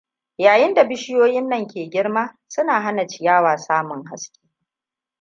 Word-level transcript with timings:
Yayin 0.37 0.73
da 0.75 0.83
bishiyoyin 0.89 1.49
nan 1.49 1.67
ke 1.67 1.85
girma, 1.89 2.37
suna 2.47 2.81
hana 2.81 3.07
ciyawa 3.07 3.57
samun 3.57 4.05
haske. 4.05 4.41